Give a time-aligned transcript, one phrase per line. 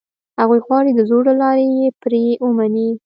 [0.39, 2.89] هغوی غواړي دزور له لاري یې پرې ومني.